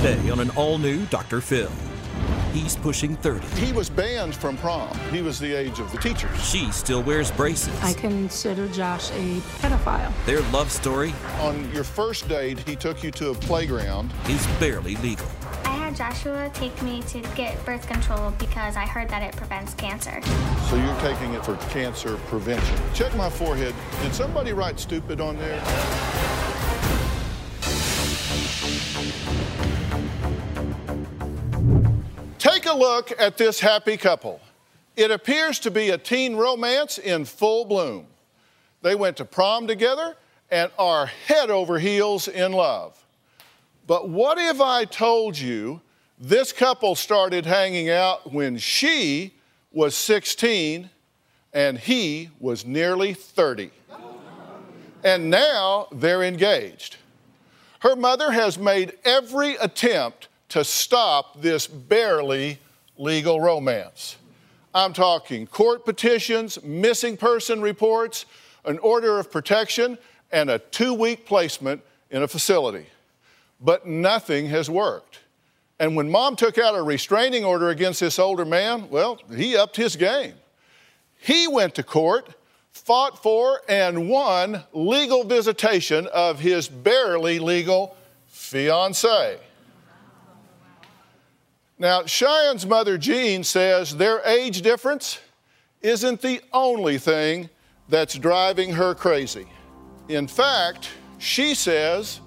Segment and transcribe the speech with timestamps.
[0.00, 1.42] Today on an all new Dr.
[1.42, 1.70] Phil.
[2.54, 3.46] He's pushing 30.
[3.62, 4.98] He was banned from prom.
[5.12, 6.42] He was the age of the teachers.
[6.42, 7.78] She still wears braces.
[7.82, 10.10] I consider Josh a pedophile.
[10.24, 14.10] Their love story On your first date, he took you to a playground.
[14.26, 15.26] is barely legal.
[15.66, 19.74] I had Joshua take me to get birth control because I heard that it prevents
[19.74, 20.22] cancer.
[20.70, 22.78] So you're taking it for cancer prevention.
[22.94, 23.74] Check my forehead.
[24.00, 26.29] Did somebody write stupid on there?
[32.38, 34.40] Take a look at this happy couple.
[34.96, 38.06] It appears to be a teen romance in full bloom.
[38.82, 40.16] They went to prom together
[40.50, 43.02] and are head over heels in love.
[43.86, 45.80] But what if I told you
[46.18, 49.34] this couple started hanging out when she
[49.72, 50.90] was 16
[51.52, 53.70] and he was nearly 30?
[55.02, 56.96] And now they're engaged.
[57.80, 62.58] Her mother has made every attempt to stop this barely
[62.96, 64.16] legal romance.
[64.74, 68.26] I'm talking court petitions, missing person reports,
[68.64, 69.98] an order of protection,
[70.30, 72.86] and a two week placement in a facility.
[73.60, 75.20] But nothing has worked.
[75.78, 79.76] And when mom took out a restraining order against this older man, well, he upped
[79.76, 80.34] his game.
[81.18, 82.28] He went to court,
[82.70, 89.38] fought for, and won legal visitation of his barely legal fiance.
[91.78, 95.18] Now, Cheyenne's mother, Jean, says their age difference
[95.80, 97.48] isn't the only thing
[97.88, 99.46] that's driving her crazy.
[100.08, 102.20] In fact, she says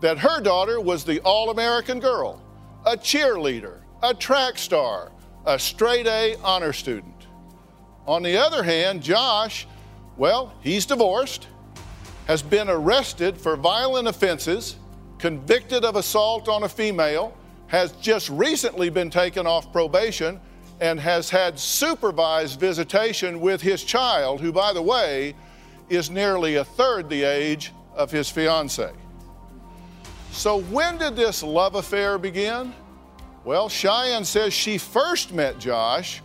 [0.00, 2.42] that her daughter was the all American girl,
[2.86, 5.10] a cheerleader, a track star,
[5.46, 7.26] a straight A honor student.
[8.06, 9.66] On the other hand, Josh,
[10.16, 11.48] well, he's divorced,
[12.26, 14.76] has been arrested for violent offenses,
[15.18, 20.40] convicted of assault on a female, has just recently been taken off probation,
[20.80, 25.34] and has had supervised visitation with his child, who, by the way,
[25.88, 28.84] is nearly a third the age of his fiancee.
[30.32, 32.72] So, when did this love affair begin?
[33.44, 36.22] Well, Cheyenne says she first met Josh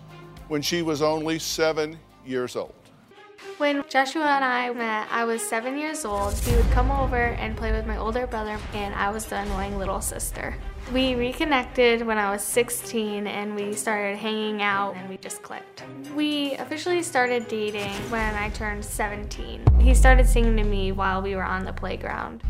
[0.47, 2.76] when she was only seven years old.
[3.57, 6.35] When Joshua and I met, I was seven years old.
[6.35, 9.79] He would come over and play with my older brother, and I was the annoying
[9.79, 10.56] little sister.
[10.94, 15.84] We reconnected when I was 16 and we started hanging out and we just clicked.
[16.16, 19.79] We officially started dating when I turned 17.
[19.79, 22.44] He started singing to me while we were on the playground.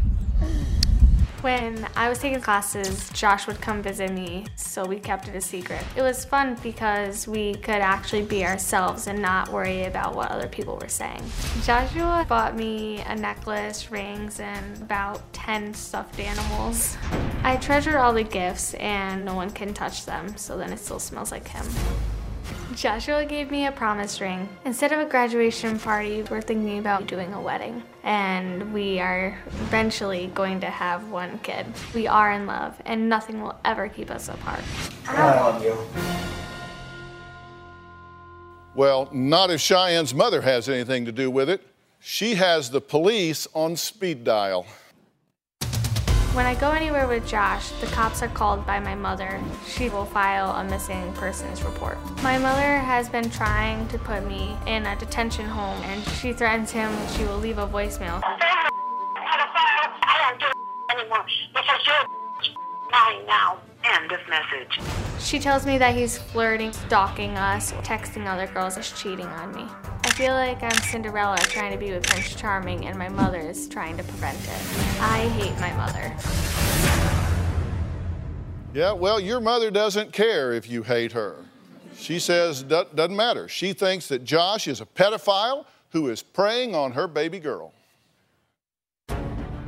[1.42, 5.42] When I was taking classes, Josh would come visit me, so we kept it a
[5.42, 5.84] secret.
[5.96, 10.48] It was fun because we could actually be ourselves and not worry about what other
[10.48, 11.22] people were saying.
[11.64, 16.98] Joshua bought me a necklace, rings, and about 10 stuffed animals.
[17.44, 21.00] I treasure all the gifts and no one can touch them, so then it still
[21.00, 21.66] smells like him.
[22.76, 24.50] Joshua gave me a promise ring.
[24.66, 27.82] Instead of a graduation party, we're thinking about doing a wedding.
[28.04, 31.66] And we are eventually going to have one kid.
[31.96, 34.60] We are in love, and nothing will ever keep us apart.
[35.08, 35.78] I love you.
[38.76, 41.66] Well, not if Cheyenne's mother has anything to do with it.
[42.00, 44.68] She has the police on speed dial.
[46.38, 49.42] When I go anywhere with Josh, the cops are called by my mother.
[49.68, 51.98] She will file a missing persons report.
[52.22, 56.70] My mother has been trying to put me in a detention home, and she threatens
[56.70, 58.22] him she will leave a voicemail.
[58.24, 58.70] I
[60.30, 60.46] don't do
[60.96, 62.06] anymore because you're
[62.92, 63.58] mine now.
[63.84, 64.80] End of message.
[65.20, 69.66] She tells me that he's flirting, stalking us, texting other girls, is cheating on me.
[70.18, 73.70] I feel like I'm Cinderella trying to be with Prince Charming, and my mother is
[73.70, 75.00] trying to prevent it.
[75.00, 76.12] I hate my mother.
[78.74, 81.36] Yeah, well, your mother doesn't care if you hate her.
[81.96, 83.48] She says do- doesn't matter.
[83.48, 87.72] She thinks that Josh is a pedophile who is preying on her baby girl.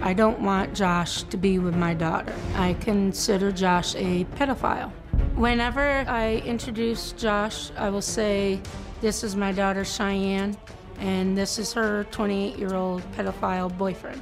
[0.02, 2.34] I don't want Josh to be with my daughter.
[2.56, 4.92] I consider Josh a pedophile.
[5.36, 8.60] Whenever I introduce Josh, I will say,
[9.02, 10.58] This is my daughter Cheyenne,
[11.00, 14.22] and this is her 28 year old pedophile boyfriend.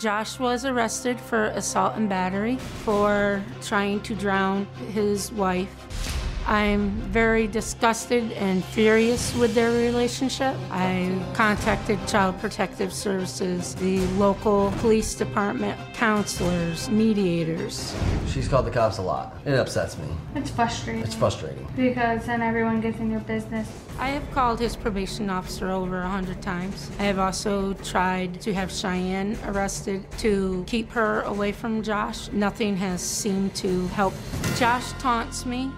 [0.00, 6.19] Josh was arrested for assault and battery for trying to drown his wife.
[6.50, 10.56] I'm very disgusted and furious with their relationship.
[10.72, 17.96] I contacted Child Protective Services, the local police department, counselors, mediators.
[18.26, 19.36] She's called the cops a lot.
[19.44, 20.08] It upsets me.
[20.34, 21.04] It's frustrating.
[21.04, 21.68] It's frustrating.
[21.76, 23.70] Because then everyone gets in your business.
[24.00, 26.90] I have called his probation officer over a hundred times.
[26.98, 32.28] I have also tried to have Cheyenne arrested to keep her away from Josh.
[32.32, 34.14] Nothing has seemed to help.
[34.56, 35.70] Josh taunts me.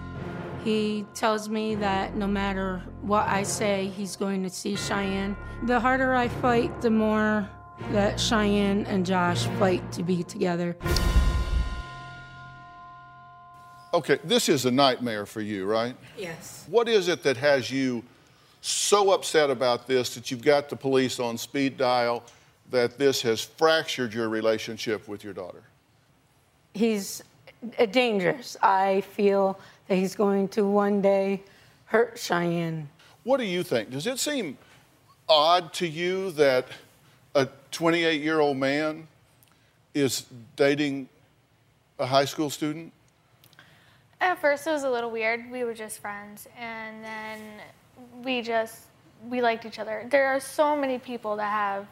[0.63, 5.35] He tells me that no matter what I say, he's going to see Cheyenne.
[5.63, 7.49] The harder I fight, the more
[7.91, 10.77] that Cheyenne and Josh fight to be together.
[13.93, 15.95] Okay, this is a nightmare for you, right?
[16.17, 16.65] Yes.
[16.69, 18.01] What is it that has you
[18.61, 22.23] so upset about this that you've got the police on speed dial
[22.71, 25.63] that this has fractured your relationship with your daughter?
[26.73, 27.21] He's
[27.77, 28.57] uh, dangerous.
[28.63, 31.43] I feel that he's going to one day
[31.85, 32.89] hurt Cheyenne.
[33.23, 33.91] What do you think?
[33.91, 34.57] Does it seem
[35.29, 36.67] odd to you that
[37.35, 39.07] a 28 year old man
[39.93, 40.25] is
[40.55, 41.07] dating
[41.99, 42.91] a high school student?
[44.19, 45.51] At first, it was a little weird.
[45.51, 47.39] We were just friends, and then
[48.23, 48.83] we just
[49.29, 50.07] we liked each other.
[50.09, 51.87] There are so many people that have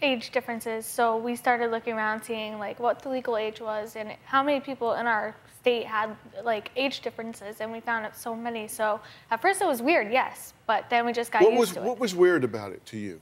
[0.00, 4.14] age differences, so we started looking around, seeing like what the legal age was and
[4.24, 8.34] how many people in our state had like age differences, and we found out so
[8.34, 8.66] many.
[8.66, 9.00] So
[9.30, 11.80] at first, it was weird, yes, but then we just got What used was, to
[11.80, 11.84] it.
[11.84, 13.20] what was weird about it to you?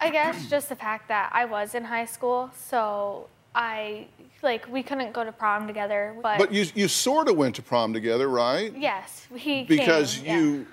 [0.00, 4.06] I guess just the fact that I was in high school, so I
[4.42, 7.62] like we couldn't go to prom together, but, But you, you sort of went to
[7.62, 8.72] prom together, right?
[8.76, 10.36] yes, he Because came, yeah.
[10.38, 10.66] you,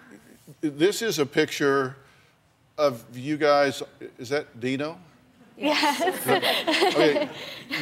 [0.62, 1.96] this is a picture
[2.78, 3.82] of you guys.
[4.20, 4.98] Is that Dino?
[5.58, 6.02] Yes.
[6.94, 7.30] Okay,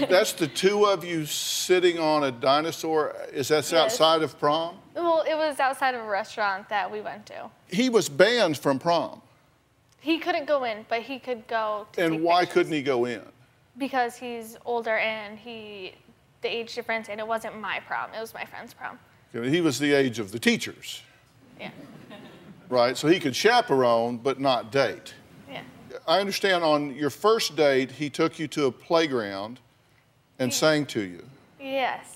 [0.10, 3.16] that's the two of you sitting on a dinosaur.
[3.34, 3.74] Is that Yes.
[3.74, 4.78] outside of prom?
[4.96, 7.50] well, it was outside of a restaurant that we went to.
[7.70, 9.22] He was banned from prom.
[10.00, 11.88] He couldn't go in, but he could go.
[11.94, 12.54] To And take why pictures.
[12.54, 13.22] couldn't he go in?
[13.78, 15.96] Because he's older and he,
[16.42, 18.10] the age difference, and it wasn't my prom.
[18.14, 18.98] It was my friend's prom.
[19.34, 21.02] He was the age of the teachers,
[21.60, 21.72] Yeah.
[22.70, 22.96] right?
[22.96, 25.14] So he could chaperone but not date.
[26.08, 26.14] Yeah.
[26.14, 29.60] I understand on your first date, he took you to a playground
[30.40, 31.24] and sang to you.
[31.60, 32.12] Yes.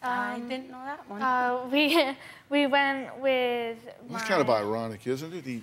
[0.00, 1.20] I didn't know that one.
[1.20, 2.12] Uh, we
[2.50, 3.78] we went with.
[3.84, 5.44] That's my, kind of ironic, isn't it?
[5.44, 5.62] He,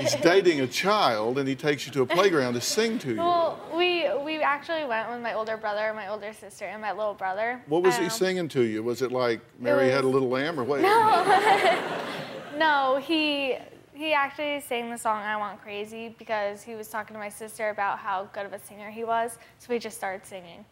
[0.00, 3.16] he's dating a child and he takes you to a playground to sing to you.
[3.18, 7.12] Well, we we actually went with my older brother, my older sister, and my little
[7.12, 7.60] brother.
[7.66, 8.82] What was he Um, singing to you?
[8.82, 10.80] Was it like Mary Had a Little Lamb or what?
[10.80, 11.82] No.
[12.58, 13.58] No, he
[13.96, 17.70] he actually sang the song "I Want Crazy" because he was talking to my sister
[17.70, 19.38] about how good of a singer he was.
[19.58, 20.64] So we just started singing.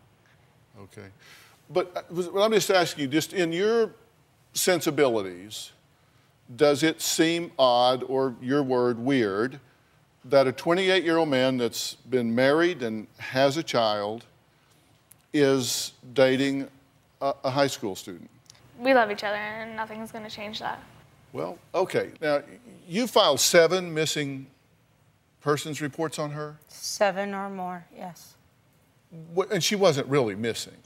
[0.80, 1.08] Okay.
[1.70, 3.92] But uh, well, I'm just asking you, just in your
[4.52, 5.72] sensibilities,
[6.54, 9.58] does it seem odd, or your word, weird,
[10.26, 14.26] that a 28 year old man that's been married and has a child
[15.32, 16.68] is dating
[17.22, 18.28] a, a high school student?
[18.78, 20.80] We love each other, and nothing's going to change that.
[21.34, 22.12] Well, okay.
[22.20, 22.42] Now,
[22.88, 24.46] you filed seven missing
[25.40, 28.34] persons reports on her, Seven or more, yes.
[29.36, 30.76] Wh- and she wasn't really missing.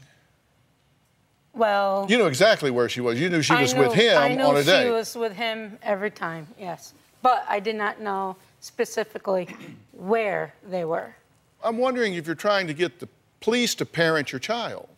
[1.53, 3.21] Well, You know exactly where she was.
[3.21, 5.79] You knew she was knew- with him I knew on a she was with him
[5.83, 6.95] every time, yes.
[7.21, 9.55] But I did not know specifically
[9.93, 11.15] where they were.
[11.62, 13.09] I'm wondering if you're trying to get the
[13.41, 14.89] police to parent your child.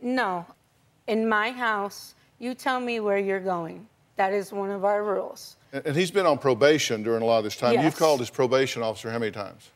[0.00, 0.46] No,
[1.08, 3.88] in my house, you tell me where you're going.
[4.16, 5.56] That is one of our rules.
[5.72, 7.80] And he's been on probation during a lot of this time.
[7.82, 9.70] You've called his probation officer how many times?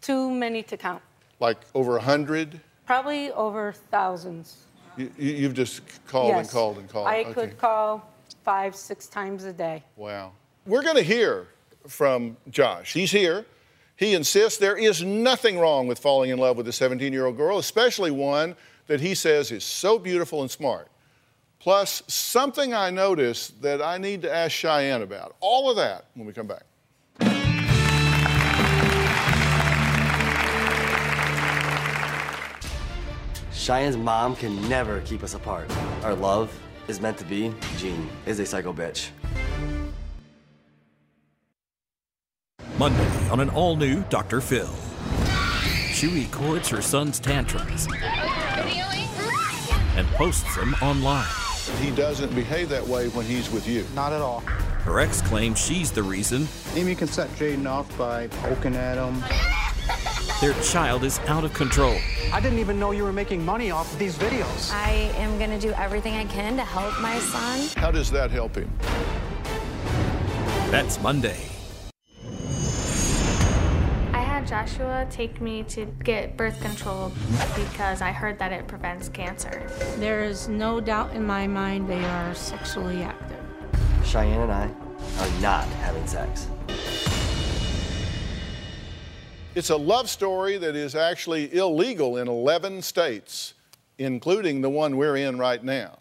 [0.00, 1.02] Too many to count.
[1.40, 2.60] Like over a hundred?
[2.86, 4.56] Probably over thousands.
[4.96, 7.06] You, you- you've just called and called and called.
[7.06, 7.32] I Okay.
[7.32, 8.08] could call
[8.44, 9.82] five, six times a day.
[9.96, 10.32] Wow.
[10.66, 11.48] We're going to hear
[11.86, 12.92] from Josh.
[12.92, 13.46] He's here.
[13.96, 17.36] He insists there is nothing wrong with falling in love with a 17 year old
[17.36, 18.56] girl, especially one
[18.88, 20.88] that he says is so beautiful and smart.
[21.58, 25.36] Plus, something I noticed that I need to ask Cheyenne about.
[25.40, 26.62] All of that when we come back.
[33.52, 35.68] Cheyenne's mom can never keep us apart.
[36.04, 37.52] Our love is meant to be.
[37.78, 39.08] Jean is a psycho bitch.
[42.78, 44.40] Monday on an all new Dr.
[44.40, 44.72] Phil.
[45.92, 47.88] She records her son's tantrums
[49.96, 51.45] and posts them online.
[51.80, 53.84] He doesn't behave that way when he's with you.
[53.94, 54.40] Not at all.
[54.40, 59.20] Her ex claims she's the reason Amy can set Jaden off by poking at him.
[60.40, 61.96] their child is out of control.
[62.32, 64.72] I didn't even know you were making money off of these videos.
[64.72, 67.68] I am going to do everything I can to help my son.
[67.76, 68.70] How does that help him?
[70.70, 71.55] That's Monday.
[74.46, 77.10] I had Joshua take me to get birth control
[77.56, 79.68] because I heard that it prevents cancer.
[79.96, 83.40] There is no doubt in my mind they are sexually active.
[84.04, 84.70] Cheyenne and I
[85.18, 86.46] are not having sex.
[89.56, 93.54] It's a love story that is actually illegal in 11 states,
[93.98, 95.98] including the one we're in right now.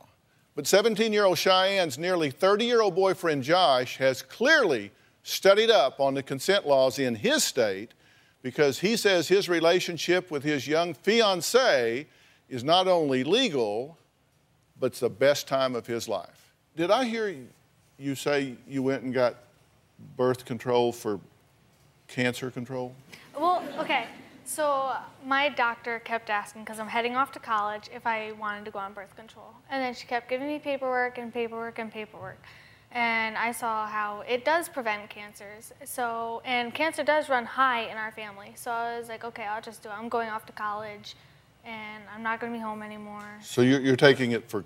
[0.55, 4.91] But 17 year old Cheyenne's nearly 30 year old boyfriend Josh has clearly
[5.23, 7.95] studied up on the consent laws in his state
[8.45, 12.05] because he says his relationship with his young fiancee
[12.47, 13.97] is not only legal,
[14.79, 16.53] but it's the best time of his life.
[16.77, 17.35] Did I hear
[17.97, 19.37] you say you went and got
[20.15, 21.19] birth control for
[22.07, 22.93] cancer control?
[23.35, 24.05] Well, okay.
[24.45, 24.93] So
[25.25, 28.77] my doctor kept asking because I'm heading off to college if I wanted to go
[28.77, 32.37] on birth control, and then she kept giving me paperwork and paperwork and paperwork,
[32.95, 35.73] and I saw how it does prevent cancers.
[35.83, 38.53] So and cancer does run high in our family.
[38.55, 39.91] So I was like, okay, I'll just do it.
[39.91, 41.15] I'm going off to college,
[41.65, 43.27] and I'm not going to be home anymore.
[43.43, 44.63] So you're, you're taking it for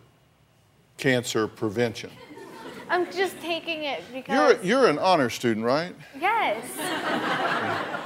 [0.98, 2.12] cancer prevention.
[2.90, 5.96] I'm just taking it because You're, because you're an honor student, right?
[6.20, 6.66] yes.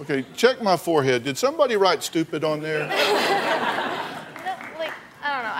[0.00, 1.22] Okay, check my forehead.
[1.22, 2.88] Did somebody write stupid on there?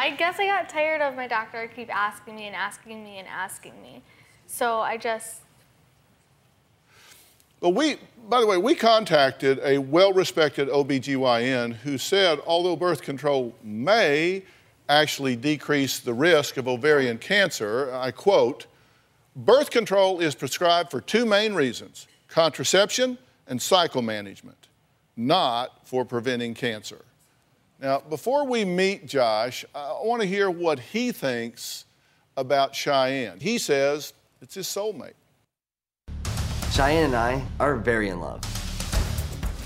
[0.03, 3.29] I guess I got tired of my doctor keep asking me and asking me and
[3.29, 4.03] asking me.
[4.49, 5.43] So I just
[7.61, 13.01] Well, we, by the way, we contacted a well respected OBGYN who said although birth
[13.01, 14.43] control may
[14.89, 18.67] actually decrease the risk of ovarian cancer, I quote,
[19.37, 24.67] birth control is prescribed for two main reasons contraception and cycle management,
[25.17, 27.05] not for preventing cancer.
[27.83, 31.85] Now, before we meet Josh, I want to hear what he thinks
[32.37, 33.41] about Cheyenne.
[33.41, 35.15] He says it's his soulmate.
[36.71, 38.41] Cheyenne and I are very in love.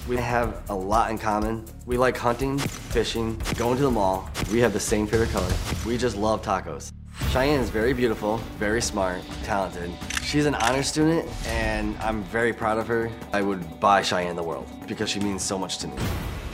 [0.08, 1.66] We have a lot in common.
[1.84, 4.30] We like hunting, fishing, going to the mall.
[4.50, 5.52] We have the same favorite color.
[5.84, 6.92] We just love tacos.
[7.32, 9.90] Cheyenne is very beautiful, very smart, talented.
[10.22, 13.10] She's an honor student, and I'm very proud of her.
[13.34, 15.96] I would buy Cheyenne the world because she means so much to me.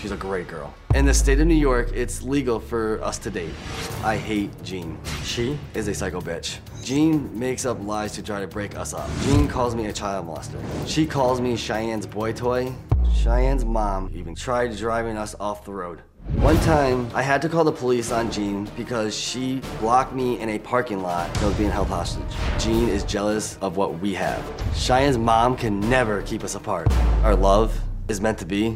[0.02, 0.75] She's a great girl.
[0.97, 3.54] In the state of New York, it's legal for us to date.
[4.02, 4.99] I hate Jean.
[5.23, 6.59] She is a psycho bitch.
[6.82, 9.09] Jean makes up lies to try to break us up.
[9.21, 10.61] Jean calls me a child molester.
[10.88, 12.75] She calls me Cheyenne's boy toy.
[13.14, 16.02] Cheyenne's mom even tried driving us off the road.
[16.35, 20.49] One time, I had to call the police on Jean because she blocked me in
[20.49, 22.25] a parking lot and was being held hostage.
[22.59, 24.42] Jean is jealous of what we have.
[24.75, 26.88] Cheyenne's mom can never keep us apart.
[27.23, 28.75] Our love is meant to be.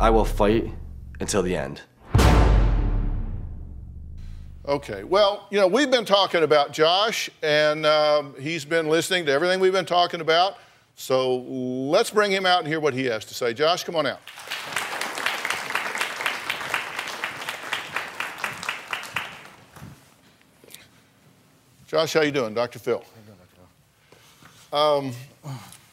[0.00, 0.72] I will fight
[1.20, 1.82] until the end.
[4.66, 9.32] Okay, well, you know, we've been talking about Josh, and um, he's been listening to
[9.32, 10.56] everything we've been talking about.
[10.96, 13.52] So let's bring him out and hear what he has to say.
[13.52, 14.20] Josh, come on out.
[21.86, 22.54] Josh, how you doing?
[22.54, 22.78] Dr.
[22.78, 23.04] Phil.
[24.72, 25.12] Um,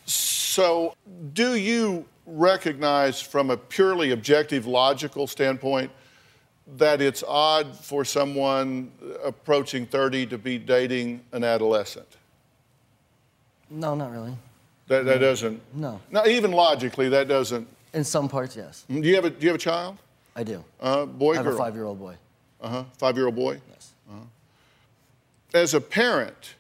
[0.05, 0.95] so,
[1.33, 5.89] do you recognize from a purely objective, logical standpoint
[6.75, 8.91] that it's odd for someone
[9.23, 12.17] approaching 30 to be dating an adolescent?
[13.69, 14.35] No, not really.
[14.87, 15.61] That, that doesn't.
[15.73, 15.99] No.
[16.11, 17.67] Not even logically, that doesn't.
[17.93, 18.85] In some parts, yes.
[18.89, 19.97] Do you have a Do you have a child?
[20.35, 20.63] I do.
[20.79, 21.55] Uh, boy, I have girl.
[21.55, 22.15] a five-year-old boy.
[22.61, 22.83] Uh huh.
[22.97, 23.59] Five year old boy.
[23.71, 23.93] Yes.
[25.53, 26.55] As a parent,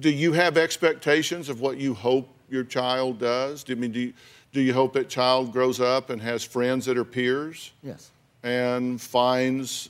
[0.00, 3.62] do you have expectations of what you hope your child does?
[3.62, 4.12] Do you mean do you,
[4.52, 8.10] do you hope that child grows up and has friends that are peers Yes.
[8.42, 9.88] and finds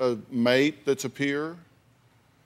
[0.00, 1.56] a mate that's a peer?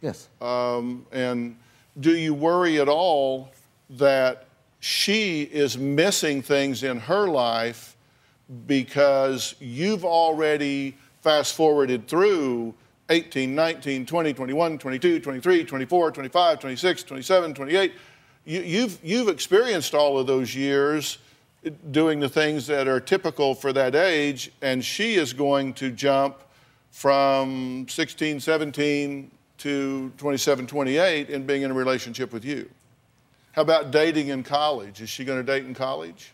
[0.01, 0.29] Yes.
[0.41, 1.57] Um, and
[2.01, 3.51] do you worry at all
[3.91, 4.47] that
[4.81, 7.97] she is missing things in her life
[8.67, 12.75] because you've already fast forwarded through
[13.11, 17.93] 18, 19, 20, 21, 22, 23, 24, 25, 26, 27, 28?
[18.45, 21.19] You, you've, you've experienced all of those years
[21.90, 26.37] doing the things that are typical for that age, and she is going to jump
[26.90, 32.69] from 16, 17 to 27, 28 and being in a relationship with you.
[33.52, 35.00] How about dating in college?
[35.00, 36.33] Is she going to date in college?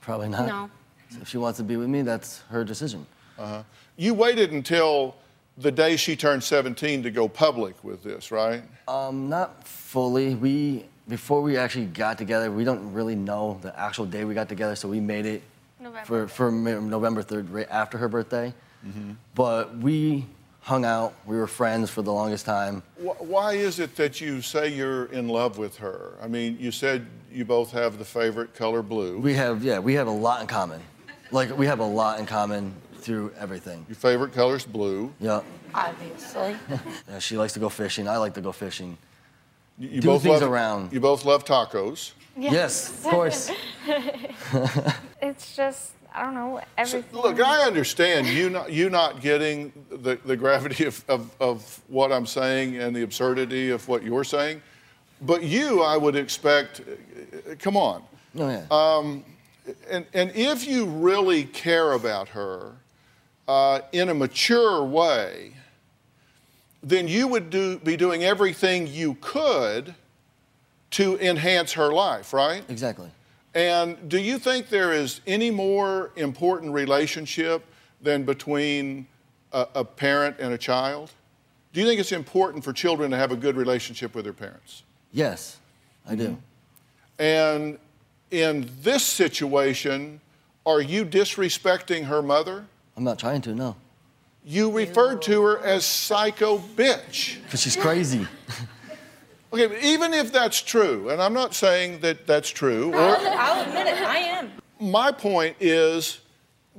[0.00, 0.46] Probably not.
[0.46, 0.70] No.
[1.20, 3.06] If she wants to be with me, that's her decision.
[3.96, 5.14] You waited until
[5.58, 8.62] the day she turned 17 to go public with this, right?
[8.88, 10.34] Um, not fully.
[10.34, 14.48] We before we actually got together, we don't really know the actual day we got
[14.48, 15.42] together, so we made it
[15.80, 16.26] November.
[16.26, 18.52] for for November third, right after her birthday.
[18.86, 19.12] Mm-hmm.
[19.34, 20.26] But we
[20.60, 21.14] hung out.
[21.26, 22.82] We were friends for the longest time.
[22.96, 26.14] Why is it that you say you're in love with her?
[26.22, 29.18] I mean, you said you both have the favorite color blue.
[29.18, 30.80] We have yeah, we have a lot in common.
[31.30, 33.84] Like we have a lot in common through everything.
[33.88, 35.12] Your favorite color's blue.
[35.20, 35.42] Yeah.
[35.74, 36.56] Obviously.
[37.08, 38.08] yeah she likes to go fishing.
[38.08, 38.96] I like to go fishing.
[39.78, 40.92] You, you Do both things love, around.
[40.92, 42.12] You both love tacos.
[42.36, 43.50] Yes, of course.
[45.22, 47.18] It's just, I don't know, everything.
[47.20, 52.12] Look, I understand you not you not getting the, the gravity of, of, of what
[52.12, 54.60] I'm saying and the absurdity of what you're saying,
[55.22, 56.80] but you, I would expect.
[56.80, 58.02] uh, Come on,
[58.34, 58.66] No, yeah.
[59.90, 62.72] and and if you really care about her
[63.48, 65.54] uh, in a mature way,
[66.84, 69.94] then you would do be doing everything you could
[70.90, 72.62] to enhance her life, right?
[72.68, 73.10] exactly.
[73.54, 77.64] And do you think there is any more important relationship
[78.00, 79.06] than between
[79.52, 81.12] a, a parent and a child?
[81.72, 84.82] Do you think it's important for children to have a good relationship with their parents?
[85.12, 85.58] Yes,
[86.06, 86.28] I do.
[86.28, 87.22] Mm-hmm.
[87.22, 87.78] And
[88.30, 90.20] in this situation,
[90.66, 92.66] are you disrespecting her mother?
[92.96, 93.76] I'm not trying to, no.
[94.44, 97.42] You referred to her as psycho bitch.
[97.44, 98.26] Because she's crazy.
[99.52, 103.62] Okay, but even if that's true, and I'm not saying that that's true, or I'll
[103.62, 104.50] admit it, I am.
[104.80, 106.18] my point is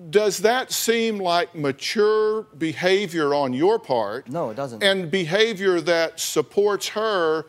[0.09, 4.27] does that seem like mature behavior on your part?
[4.27, 4.83] No, it doesn't.
[4.83, 7.45] And behavior that supports her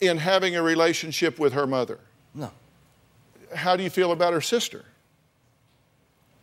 [0.00, 2.00] in having a relationship with her mother?
[2.34, 2.50] No.
[3.54, 4.86] How do you feel about her sister?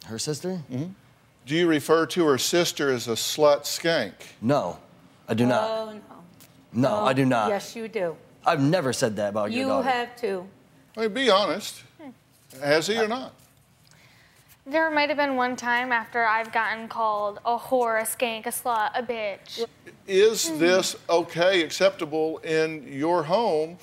[0.05, 0.61] Her sister?
[0.71, 0.91] Mm-hmm.
[1.47, 4.11] Do you refer to her sister as a slut skank?
[4.41, 4.79] No,
[5.29, 5.63] I do not.
[5.63, 6.01] Oh, no.
[6.73, 7.47] No, I do not.
[7.47, 8.17] Yes, you do.
[8.45, 10.45] I've never said that about your You have to.
[10.97, 11.83] I mean, be honest.
[12.61, 13.33] Has he or not?
[14.65, 18.49] There might have been one time after I've gotten called a whore, a skank, a
[18.49, 19.65] slut, a bitch.
[20.05, 23.77] Is this okay, acceptable in your home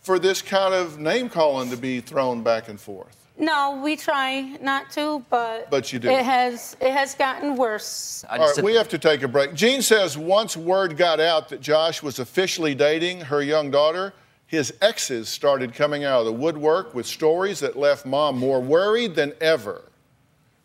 [0.00, 3.19] for this kind of name calling to be thrown back and forth?
[3.40, 6.10] No, we try not to, but But you do.
[6.10, 8.22] It has it has gotten worse.
[8.28, 9.54] I All just right, we have to take a break.
[9.54, 14.12] Jean says once word got out that Josh was officially dating her young daughter,
[14.46, 19.14] his exes started coming out of the woodwork with stories that left mom more worried
[19.14, 19.90] than ever.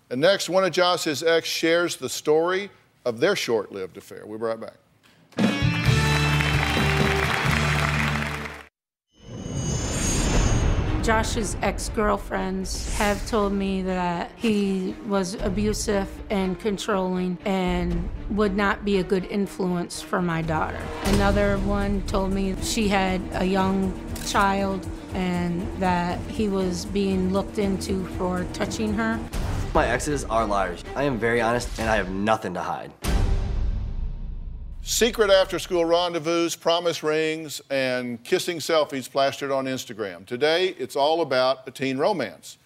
[0.10, 2.70] And next, one of Josh's ex shares the story
[3.06, 4.24] of their short lived affair.
[4.26, 4.76] We'll be right back.
[11.06, 18.98] Josh's ex-girlfriends have told me that he was abusive and controlling and would not be
[18.98, 20.82] a good influence for my daughter.
[21.04, 23.94] Another one told me she had a young
[24.26, 29.20] child and that he was being looked into for touching her.
[29.76, 30.84] My exes are liars.
[30.96, 32.92] I am very honest and I have nothing to hide.
[34.88, 40.28] Secret after school rendezvous, promise rings, and kissing selfies plastered on Instagram.
[40.28, 42.60] Today, it's all about a teen romance.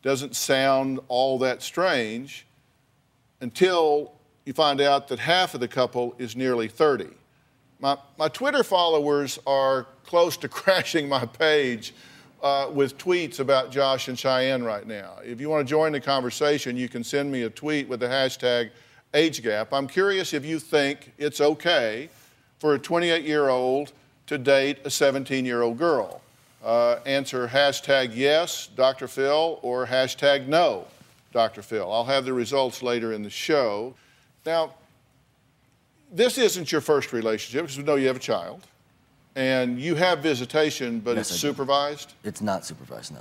[0.00, 2.46] Doesn't sound all that strange
[3.42, 4.12] until
[4.46, 7.08] you find out that half of the couple is nearly 30.
[7.80, 11.92] My, my Twitter followers are close to crashing my page
[12.42, 15.18] uh, with tweets about Josh and Cheyenne right now.
[15.22, 18.06] If you want to join the conversation, you can send me a tweet with the
[18.06, 18.70] hashtag
[19.14, 19.72] age gap.
[19.72, 22.08] I'm curious if you think it's okay
[22.58, 23.92] for a 28 year old
[24.26, 26.20] to date a 17 year old girl.
[26.64, 29.06] Uh, answer hashtag yes, Dr.
[29.08, 30.86] Phil, or hashtag no,
[31.32, 31.62] Dr.
[31.62, 31.90] Phil.
[31.90, 33.94] I'll have the results later in the show.
[34.44, 34.74] Now,
[36.12, 38.62] this isn't your first relationship because we know you have a child
[39.36, 41.52] and you have visitation, but Yes, it's I do.
[41.52, 42.12] supervised.
[42.24, 43.20] It's not supervised, no.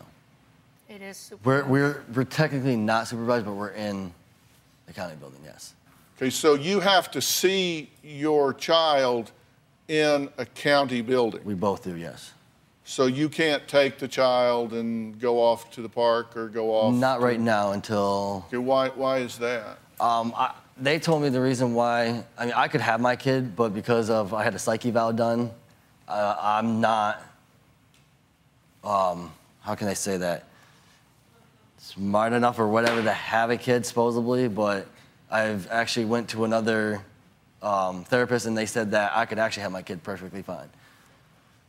[0.89, 1.41] It is super.
[1.43, 4.11] We're, we're, we're technically not supervised, but we're in
[4.87, 5.73] the county building, yes.
[6.17, 9.31] Okay, so you have to see your child
[9.87, 11.41] in a county building.
[11.43, 12.33] We both do, yes.
[12.85, 16.95] So you can't take the child and go off to the park or go off.
[16.95, 19.77] Not right now until Okay, why, why is that?
[19.99, 22.23] Um, I, they told me the reason why.
[22.35, 25.13] I mean, I could have my kid, but because of I had a psyche eval
[25.13, 25.51] done,
[26.07, 27.21] uh, I'm not.
[28.83, 30.45] Um, how can I say that?
[31.77, 34.87] Smart enough or whatever to have a kid, supposedly, but
[35.29, 37.01] I've actually went to another
[37.61, 40.69] um, therapist, and they said that I could actually have my kid perfectly fine.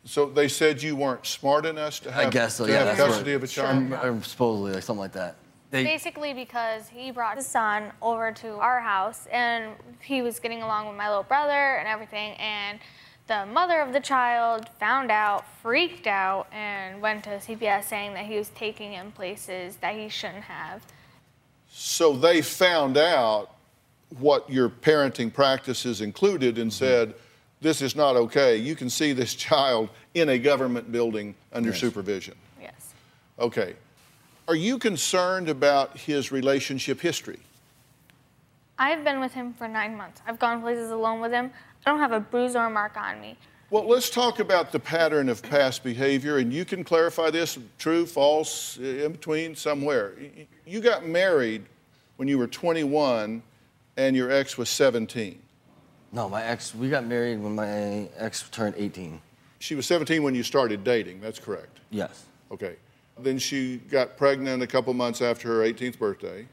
[0.04, 2.66] So they said you weren't smart enough to have, I guess so.
[2.66, 3.92] to Yeah, have custody of a child?
[3.92, 5.36] Or, or supposedly, like something like that.
[5.70, 10.62] They, Basically, because he brought his son over to our house and he was getting
[10.62, 12.32] along with my little brother and everything.
[12.38, 12.78] And
[13.26, 18.24] the mother of the child found out, freaked out, and went to CPS saying that
[18.24, 20.86] he was taking him places that he shouldn't have.
[21.70, 23.50] So they found out
[24.18, 26.84] what your parenting practices included and mm-hmm.
[26.84, 27.14] said,
[27.60, 28.56] this is not okay.
[28.56, 31.80] You can see this child in a government building under Yes.
[31.80, 32.34] supervision.
[32.60, 32.94] Yes.
[33.38, 33.74] Okay.
[34.46, 37.38] Are you concerned about his relationship history?
[38.78, 40.22] I've been with him for nine months.
[40.26, 41.50] I've gone places alone with him.
[41.84, 43.36] I don't have a bruise or a mark on me.
[43.70, 48.06] Well, let's talk about the pattern of past behavior, and you can clarify this true,
[48.06, 50.14] false, in between, somewhere.
[50.64, 51.66] You got married
[52.16, 53.42] when you were 21
[53.98, 55.38] and your ex was 17.
[56.12, 59.20] No, my ex, we got married when my ex turned 18.
[59.58, 61.80] She was 17 when you started dating, that's correct.
[61.90, 62.24] Yes.
[62.50, 62.76] Okay.
[63.18, 66.48] Then she got pregnant a couple months after her 18th birthday.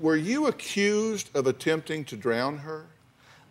[0.00, 2.86] Were you accused of attempting to drown her?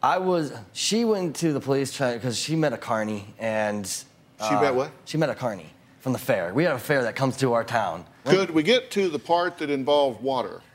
[0.02, 3.86] I was, she went to the police because she met a carny and.
[3.88, 4.92] She met uh, what?
[5.06, 5.66] She met a carny
[6.00, 6.54] from the fair.
[6.54, 8.06] We have a fair that comes to our town.
[8.26, 10.62] Could we get to the part that involved water?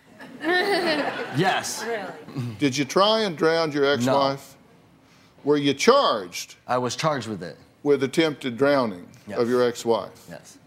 [1.35, 1.82] Yes.
[1.87, 2.54] Really?
[2.58, 4.54] Did you try and drown your ex wife?
[4.54, 5.50] No.
[5.50, 7.56] Were you charged I was charged with it.
[7.82, 9.38] with attempted drowning Yes.
[9.38, 10.11] of your ex wife?
[10.28, 10.58] Yes.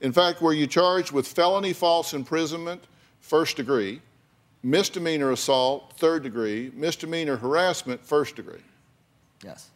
[0.00, 2.84] In fact, were you charged with felony false imprisonment,
[3.20, 4.00] first degree,
[4.64, 8.62] misdemeanor assault, third degree, misdemeanor harassment, first degree?
[9.44, 9.70] Yes.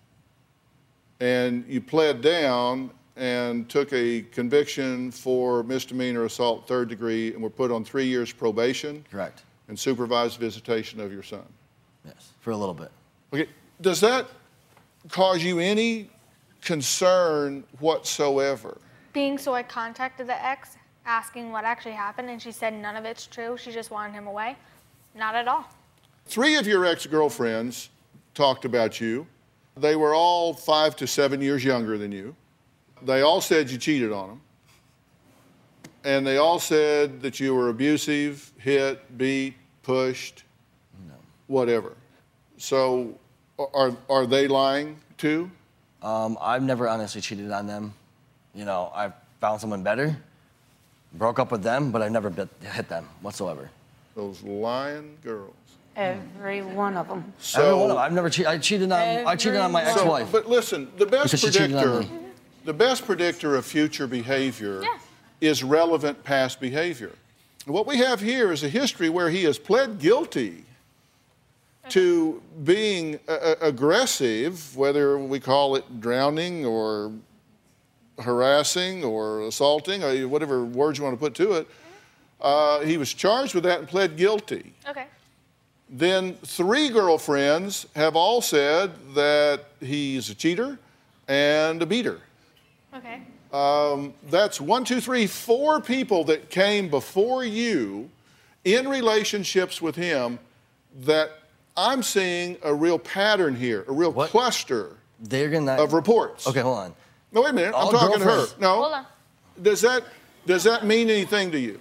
[1.21, 7.51] And you pled down and took a conviction for misdemeanor assault, third degree, and were
[7.51, 9.43] put on three years probation Correct.
[9.69, 11.45] and supervised visitation of your son.
[12.05, 12.33] Yes.
[12.41, 12.91] For a little bit.
[13.33, 13.49] Okay,
[13.81, 14.27] does that
[15.11, 16.09] cause you any
[16.63, 18.79] concern whatsoever?
[19.13, 23.05] Being so, I contacted the ex asking what actually happened, and she said none of
[23.05, 23.57] it's true.
[23.57, 24.57] She just wanted him away.
[25.15, 25.65] Not at all.
[26.27, 27.89] Three of your ex girlfriends
[28.35, 29.27] talked about you.
[29.77, 32.35] They were all five to seven years younger than you.
[33.03, 34.41] They all said you cheated on them.
[36.05, 40.45] And they all said that you were abusive, hit, beat, pushed,
[41.47, 41.95] whatever.
[42.57, 43.15] So
[43.59, 45.51] are, are they lying too?
[46.03, 47.93] Um, I've never honestly cheated on them.
[48.55, 50.17] You know, I've found someone better,
[51.15, 53.71] broke up with them, but I've never bit, hit them whatsoever.
[54.19, 55.55] Those lying girls.
[55.95, 57.33] Every one of them.
[57.39, 57.99] So, Every one of them.
[57.99, 58.49] I've never cheated.
[58.49, 58.99] I cheated on.
[59.01, 60.33] I cheated on my Every ex-wife.
[60.33, 62.15] But listen, the best Because she cheated on predictor,
[62.65, 64.99] the best predictor of future behavior Yeah.
[65.41, 67.13] is relevant past behavior.
[67.67, 70.65] What we have here is a history where he has pled guilty
[71.91, 77.13] to being uh, uh, aggressive, whether we call it drowning or
[78.19, 81.69] harassing or assaulting, or whatever words you want to put to it.
[82.41, 84.73] Uh, he was charged with that and pled guilty.
[84.89, 85.07] Okay.
[85.91, 90.79] Then three girlfriends have all said that he's a cheater
[91.27, 92.21] and a beater.
[92.95, 93.23] Okay.
[93.53, 98.11] Um, that's one, two, three, four people that came before you
[98.65, 100.39] in relationships with him
[101.01, 101.31] that
[101.77, 104.31] I'm seeing a real pattern here, a real What?
[104.31, 105.73] cluster They're gonna.
[105.83, 106.47] of reports.
[106.47, 106.95] Okay, hold on.
[107.33, 107.73] No, wait a minute.
[107.75, 108.47] All I'm talking to her.
[108.59, 108.75] No.
[108.83, 109.07] Hold on.
[109.63, 110.05] Does that
[110.47, 111.81] does that mean anything to you?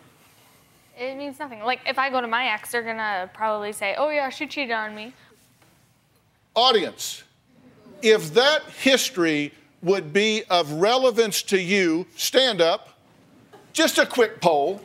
[0.98, 1.60] It means nothing.
[1.62, 4.72] Like, if I go to my ex, they're gonna probably say, oh, yeah, she cheated
[4.72, 5.14] on me.
[6.56, 7.24] Audience,
[8.02, 9.52] if that history
[9.84, 12.98] would be of relevance to you, stand up.
[13.74, 14.82] Just a quick poll.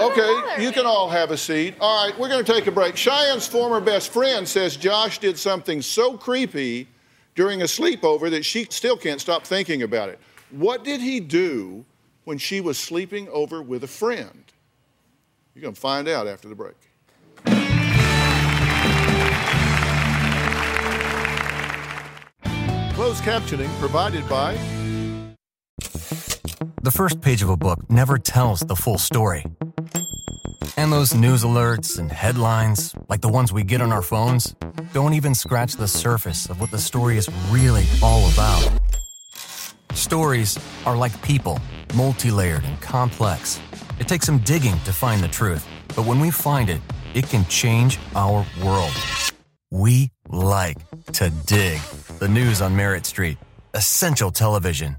[0.00, 1.74] Okay, you can all have a seat.
[1.80, 2.94] All right, we're going to take a break.
[2.94, 6.86] Cheyenne's former best friend says Josh did something so creepy
[7.34, 10.20] during a sleepover that she still can't stop thinking about it.
[10.50, 11.84] What did he do
[12.28, 14.52] when she was sleeping over with a friend?
[15.54, 16.76] You're going to find out after the break.
[22.92, 24.58] Closed captioning provided by
[26.82, 29.46] The first page of a book never tells the full story.
[30.76, 34.54] And those news alerts and headlines, like the ones we get on our phones,
[34.92, 38.70] don't even scratch the surface of what the story is really all about.
[39.92, 41.60] Stories are like people,
[41.94, 43.60] multi layered and complex.
[43.98, 46.80] It takes some digging to find the truth, but when we find it,
[47.14, 48.92] it can change our world.
[49.70, 50.78] We like
[51.14, 51.80] to dig.
[52.18, 53.38] The news on Merit Street.
[53.74, 54.96] Essential television.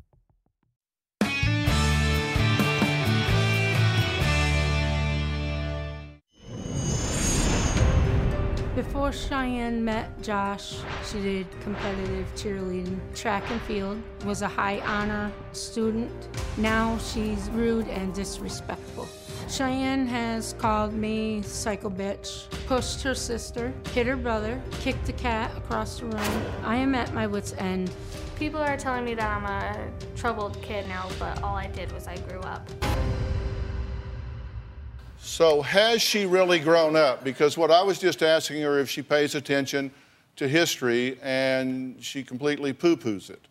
[9.11, 16.11] Cheyenne met Josh, she did competitive cheerleading, track and field, was a high honor student.
[16.57, 19.07] Now she's rude and disrespectful.
[19.49, 25.55] Cheyenne has called me psycho bitch, pushed her sister, hit her brother, kicked a cat
[25.57, 26.45] across the room.
[26.63, 27.91] I am at my wits' end.
[28.37, 32.07] People are telling me that I'm a troubled kid now, but all I did was
[32.07, 32.69] I grew up.
[35.21, 37.23] So, has she really grown up?
[37.23, 39.91] Because what I was just asking her if she pays attention
[40.37, 43.41] to history and she completely poo poos it.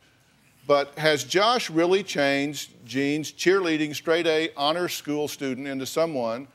[0.66, 6.48] But has Josh really changed Jean's cheerleading straight A honor school student into someone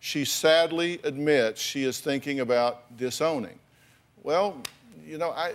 [0.00, 3.58] she sadly admits she is thinking about disowning?
[4.22, 4.62] Well,
[5.06, 5.54] you know, I,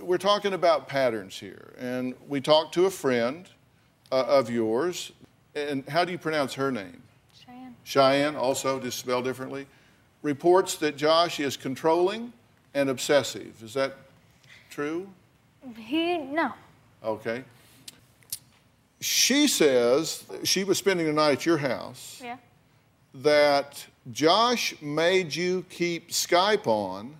[0.00, 1.74] we're talking about patterns here.
[1.78, 3.48] And we talked to a friend
[4.10, 5.12] uh, of yours.
[5.54, 7.02] And how do you pronounce her name?
[7.84, 8.36] Cheyenne.
[8.36, 9.66] Also just spelled differently,
[10.22, 12.32] reports that Josh is controlling
[12.74, 13.62] and obsessive.
[13.62, 13.96] Is that
[14.70, 15.08] true?
[15.76, 16.52] He, no.
[17.04, 17.44] Okay.
[19.00, 22.36] She says she was spending the night at your house, Yeah.
[23.14, 27.16] that Josh made you keep Skype on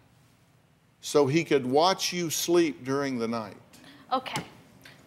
[1.00, 3.56] so he could watch you sleep during the night.
[4.12, 4.42] Okay.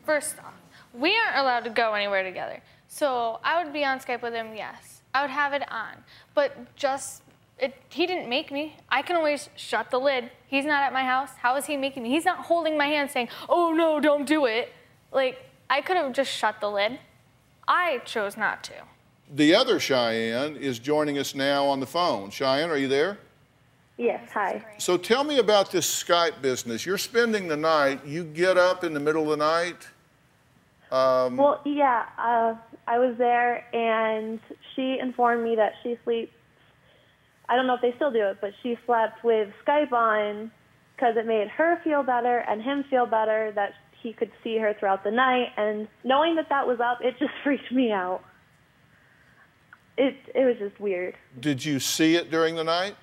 [0.05, 0.53] First off,
[0.93, 2.61] we aren't allowed to go anywhere together.
[2.89, 4.94] So I would be on Skype with him, yes.
[5.15, 5.93] I would have it on.
[6.33, 7.23] But just,
[7.57, 8.75] it, he didn't make me.
[8.89, 10.29] I can always shut the lid.
[10.45, 11.29] He's not at my house.
[11.39, 12.09] How is he making me?
[12.09, 14.73] He's not holding my hand saying, oh no, don't do it.
[15.13, 16.99] Like, I could have just shut the lid.
[17.65, 18.73] I chose not to.
[19.33, 22.29] The other Cheyenne is joining us now on the phone.
[22.29, 23.17] Cheyenne, are you there?
[23.97, 24.65] Yes, hi.
[24.79, 26.85] So tell me about this Skype business.
[26.85, 29.87] You're spending the night, you get up in the middle of the night.
[30.95, 32.55] Um, Well, yeah, uh,
[32.87, 34.39] I was there, and
[34.75, 36.31] she informed me that she sleeps.
[37.49, 40.51] I don't know if they still do it, but she slept with Skype on
[40.95, 44.73] because it made her feel better and him feel better that he could see her
[44.79, 45.49] throughout the night.
[45.57, 48.21] And knowing that that was up, it just freaked me out.
[49.97, 51.15] It it was just weird.
[51.39, 52.95] did you see it during the night?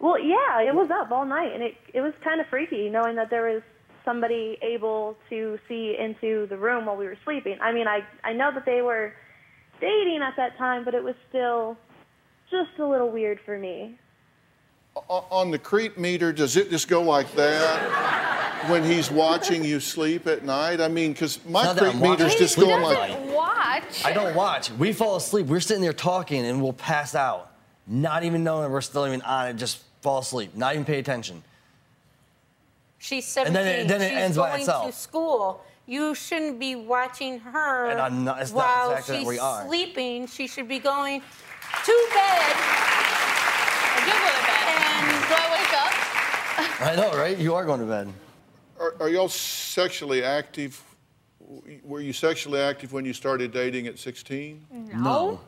[0.00, 3.16] Well, yeah, it was up all night, and it it was kind of freaky knowing
[3.16, 3.62] that there was
[4.08, 7.58] somebody able to see into the room while we were sleeping.
[7.60, 9.12] I mean, I I know that they were
[9.82, 11.76] dating at that time, but it was still
[12.50, 13.98] just a little weird for me.
[14.96, 19.78] O- on the creep meter, does it just go like that when he's watching you
[19.78, 20.80] sleep at night?
[20.80, 23.10] I mean, because my not creep meter's just sleep going at like.
[23.10, 23.34] night.
[23.34, 24.04] Watch.
[24.04, 24.70] I don't watch.
[24.72, 25.46] We fall asleep.
[25.46, 27.52] We're sitting there talking and we'll pass out,
[27.86, 29.54] not even knowing we're still even on it.
[29.56, 31.42] Just fall asleep, not even pay attention.
[32.98, 33.52] She's And 17.
[33.54, 34.86] then it- then it She's ends by going itself.
[34.86, 35.64] to school.
[35.86, 39.64] You shouldn't be watching her And I'm not- it's not while exactly she's we are.
[39.66, 40.26] sleeping.
[40.26, 42.56] She should be going to bed.
[43.90, 44.78] I do go to bed.
[45.08, 46.80] And Do I wake up?
[46.80, 47.38] I know, right?
[47.38, 48.12] You are going to bed.
[48.78, 50.82] Are, are y'all sexually active?
[51.82, 54.66] Were you sexually active when you started dating at 16?
[54.92, 55.40] No.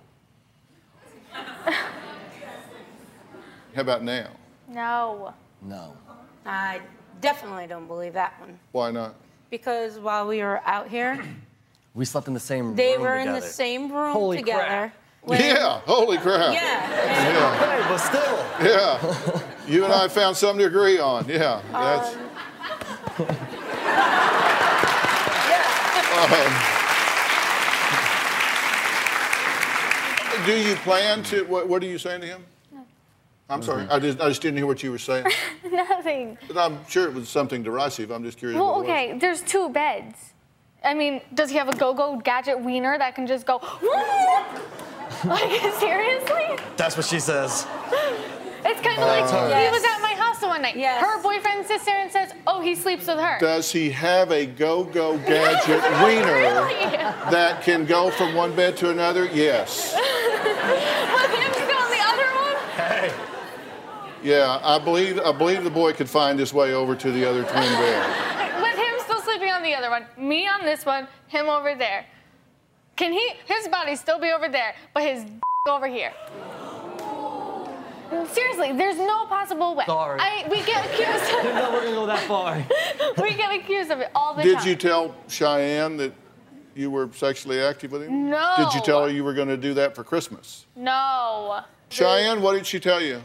[3.75, 4.31] How about now?
[4.69, 5.35] No.
[5.63, 5.97] No.
[6.47, 6.81] I
[7.21, 8.59] definitely don't believe that one.
[8.73, 9.15] Why not?
[9.51, 11.23] Because while we were out here,
[11.95, 14.63] We slept in the same they room They were in the same room Holy together.
[14.63, 14.95] crap.
[15.23, 16.55] when- yeah, holy crap.
[16.55, 16.89] Yeah.
[16.89, 17.89] Yeah.
[17.89, 18.39] But still.
[18.65, 19.41] Yeah.
[19.67, 21.29] You and I found something to agree on.
[21.29, 21.61] Yeah.
[21.73, 22.15] That's.
[26.11, 26.51] Um,
[30.47, 31.43] do you plan to?
[31.45, 32.45] What, what are you saying to him?
[33.51, 33.87] I'm sorry.
[33.91, 35.27] I just, I just didn't hear what you were saying.
[35.71, 36.39] Nothing.
[36.47, 38.11] But I'm sure it was something derisive.
[38.13, 38.57] I'm just curious.
[38.59, 38.91] Well, what it was.
[38.91, 40.35] okay, there's two beds.
[40.85, 43.57] I mean, does he have a go-go gadget wiener that can just go?
[45.25, 46.59] like seriously?
[46.77, 47.67] That's what she says.
[48.65, 50.77] It's kind of like Uh, he was at my house the one night.
[50.77, 51.03] Yes.
[51.05, 54.47] Her boyfriend sits there and says, "Oh, he sleeps with her." Does he have a
[54.47, 56.97] go-go gadget wiener Really?
[57.31, 59.25] that can go from one bed to another?
[59.27, 59.95] Yes.
[59.95, 62.57] With him still on the other one?
[62.77, 63.13] Hey.
[64.23, 67.43] Yeah, I believe I believe the boy could find his way over to the other
[67.43, 68.63] twin bed.
[68.63, 70.05] With him still sleeping on the other one.
[70.19, 71.09] Me on this one.
[71.29, 72.05] Him over there.
[72.97, 73.33] Can he?
[73.47, 75.25] His body still be over there, but his
[75.69, 76.13] over here.
[78.33, 79.85] Seriously, there's no possible way.
[79.87, 80.19] Sorry.
[80.21, 81.33] I, we get accused.
[81.45, 82.57] No, we're gonna go that far.
[83.23, 84.65] we get accused of it all the Did time.
[84.65, 86.13] Did you tell Cheyenne that
[86.75, 88.29] you were sexually active with him?
[88.29, 88.55] No.
[88.59, 90.67] Did you tell her you were going to do that for Christmas?
[90.75, 91.63] No.
[91.89, 93.23] Cheyenne, what did she tell you?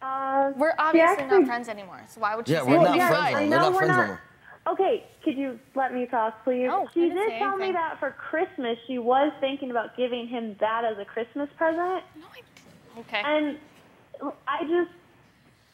[0.00, 2.00] Uh, We're obviously actually- not friends anymore.
[2.08, 2.84] So why would she Yeah, say we're that?
[2.84, 3.48] not yeah, friends I anymore.
[3.48, 4.20] We're not we're friends not- anymore.
[4.68, 6.66] Okay, could you let me talk, please?
[6.66, 9.96] No, I she didn't did say tell me that for Christmas she was thinking about
[9.96, 12.04] giving him that as a Christmas present.
[12.16, 13.06] No, I didn't.
[13.06, 13.22] Okay.
[13.24, 13.58] And
[14.46, 14.90] I just,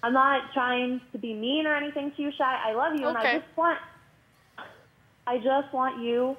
[0.03, 2.45] I'm not trying to be mean or anything to you, Shy.
[2.45, 3.79] I love you, and I just want,
[5.27, 6.37] I just want you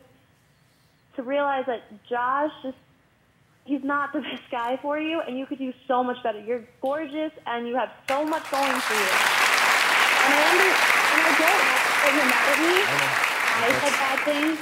[1.17, 2.77] to realize that Josh just,
[3.65, 6.39] he's not the best guy for you, and you could do so much better.
[6.39, 9.09] You're gorgeous, and you have so much going for you.
[10.23, 10.71] And I under,
[11.11, 13.25] and I don't know that you're mad at me.
[13.57, 14.59] I said bad things.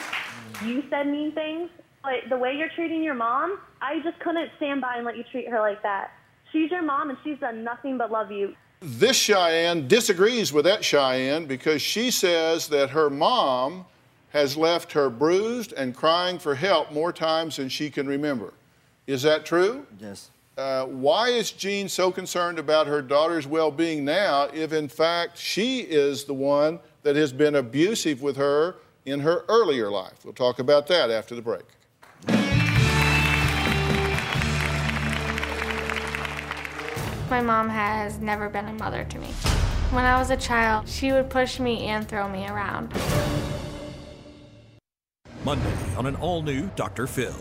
[0.66, 1.70] You said mean things.
[2.04, 5.24] But the way you're treating your mom, I just couldn't stand by and let you
[5.32, 6.12] treat her like that.
[6.52, 8.56] She's your mom and she's done nothing but love you.
[8.82, 13.86] This Cheyenne disagrees with that Cheyenne because she says that her mom
[14.32, 18.54] has left her bruised and crying for help more times than she can remember.
[19.06, 19.86] Is that true?
[20.00, 20.30] Yes.
[20.58, 25.38] Uh, why is Jean so concerned about her daughter's well being now if, in fact,
[25.38, 30.24] she is the one that has been abusive with her in her earlier life?
[30.24, 31.63] We'll talk about that after the break.
[37.30, 39.28] My mom has never been a mother to me.
[39.89, 42.94] When I was a child, she would push me and throw me around.
[45.44, 47.08] Monday on an all new Dr.
[47.08, 47.34] Phil.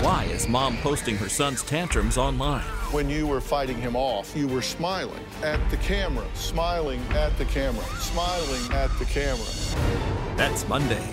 [0.00, 2.64] Why is mom posting her son's tantrums online?
[2.92, 7.44] When you were fighting him off, you were smiling at the camera, smiling at the
[7.46, 9.44] camera, smiling at the camera.
[10.36, 11.06] That's Monday.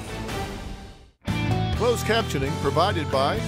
[1.75, 3.39] Closed captioning provided by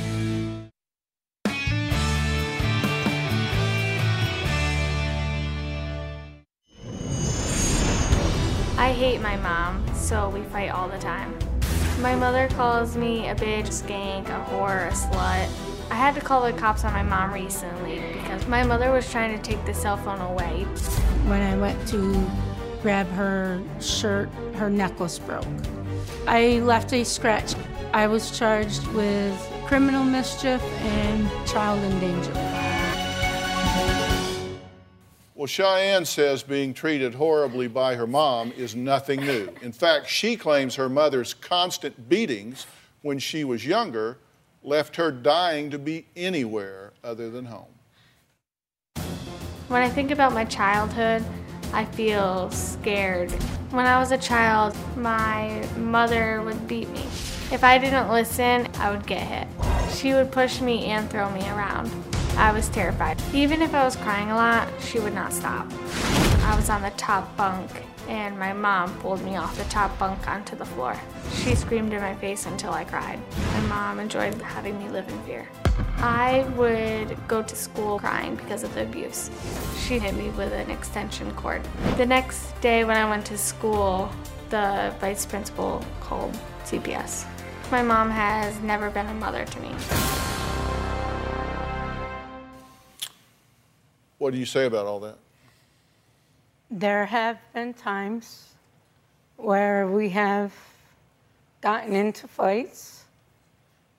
[8.77, 11.37] I hate my mom, so we fight all the time.
[11.99, 15.49] My mother calls me a bitch, skank, a whore, a slut.
[15.89, 19.35] I had to call the cops on my mom recently because my mother was trying
[19.35, 20.63] to take the cell phone away.
[21.25, 22.23] When I went to
[22.83, 25.47] grab her shirt, her necklace broke.
[26.27, 27.55] I left a scratch.
[27.93, 32.76] I was charged with criminal mischief and child endangerment.
[35.37, 39.53] Well, Cheyenne says being treated horribly by her mom is nothing new.
[39.61, 42.65] In fact, she claims her mother's constant beatings
[43.03, 44.17] when she was younger
[44.63, 47.67] left her dying to be anywhere other than home.
[49.67, 51.23] When I think about my childhood,
[51.71, 53.29] I feel scared.
[53.69, 57.03] When I was a child, my mother would beat me.
[57.51, 59.47] If I didn't listen, I would get hit.
[59.93, 62.06] She would push me and throw me around.
[62.37, 63.19] I was terrified.
[63.33, 65.65] Even if I was crying a lot, she would not stop.
[66.43, 67.69] I was on the top bunk
[68.07, 70.95] and my mom pulled me off the top bunk onto the floor.
[71.33, 73.19] She screamed in my face until I cried.
[73.53, 75.47] My mom enjoyed having me live in fear.
[75.97, 79.31] I would go to school crying because of the abuse.
[79.79, 81.63] She hit me with an extension cord.
[81.97, 84.11] The next day when I went to school,
[84.51, 87.25] the vice principal called CPS.
[87.71, 89.71] My mom has never been a mother to me.
[94.17, 95.17] What do you say about all that?
[96.71, 98.53] There have been times
[99.37, 100.51] where we have
[101.61, 103.05] gotten into fights.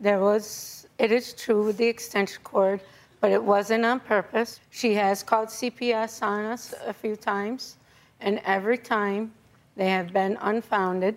[0.01, 2.81] There was, it is true with the extension cord,
[3.21, 4.61] but it wasn't on purpose.
[4.71, 7.77] She has called CPS on us a few times,
[8.21, 9.33] and every time
[9.77, 11.17] they have been unfounded.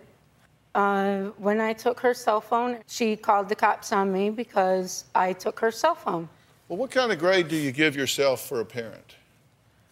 [0.74, 5.34] Uh, when I took her cell phone, she called the cops on me because I
[5.34, 6.30] took her cell phone.
[6.72, 9.16] Well, what kind of grade do you give yourself for a parent?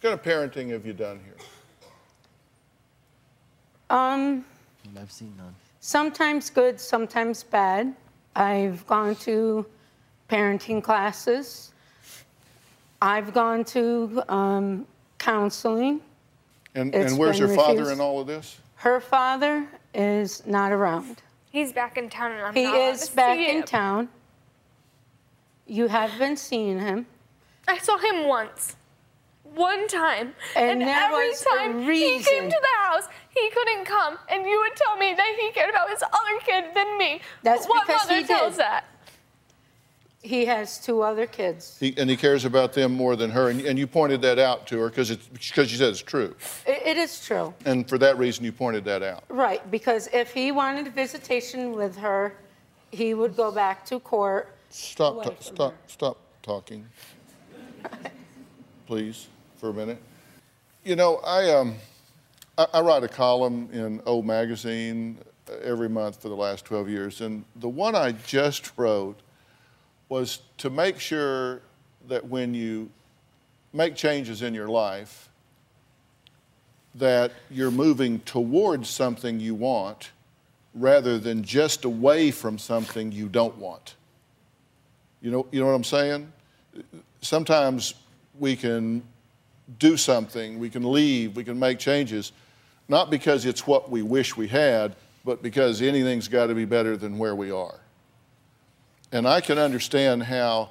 [0.00, 1.36] kind of parenting have you done here?
[3.90, 4.46] Um,
[4.98, 5.54] I've seen none.
[5.80, 7.94] sometimes good, sometimes bad.
[8.34, 9.66] I've gone to
[10.30, 11.72] parenting classes.
[13.02, 14.86] I've gone to um,
[15.18, 16.00] counseling.
[16.74, 18.58] And, It's and where's been her father in all of this?
[18.76, 21.20] Her father is not around.
[21.52, 23.62] He's back in town and I'm He not allowed is to back see in him.
[23.64, 24.08] town.
[25.70, 27.06] You have been seeing him.
[27.68, 28.74] I saw him once.
[29.54, 30.34] One time.
[30.56, 34.18] And there every was a time he came to the house, he couldn't come.
[34.28, 37.20] And you would tell me that he cared about his other kid than me.
[37.44, 38.62] That's what because mother he tells did.
[38.62, 38.84] that?
[40.22, 41.76] He has two other kids.
[41.78, 43.50] He, and he cares about them more than her.
[43.50, 46.34] And, and you pointed that out to her because because you said it's true.
[46.66, 47.54] It, it is true.
[47.64, 49.22] And for that reason, you pointed that out.
[49.28, 52.34] Right, because if he wanted a visitation with her,
[52.90, 54.56] he would go back to court.
[54.70, 55.78] Stop, ta- stop, her.
[55.88, 56.86] stop talking,
[58.86, 59.26] please,
[59.58, 59.98] for a minute.
[60.84, 61.74] You know, I um,
[62.56, 66.88] I, I write a column in O Magazine uh, every month for the last 12
[66.88, 69.18] years, and the one I just wrote
[70.08, 71.62] was to make sure
[72.08, 72.90] that when you
[73.72, 75.28] make changes in your life,
[76.94, 80.10] that you're moving towards something you want
[80.74, 83.94] rather than just away from something you don't want.
[85.20, 86.32] You know, you know what I'm saying?
[87.20, 87.94] Sometimes
[88.38, 89.02] we can
[89.78, 92.32] do something, we can leave, we can make changes,
[92.88, 96.96] not because it's what we wish we had, but because anything's got to be better
[96.96, 97.78] than where we are.
[99.12, 100.70] And I can understand how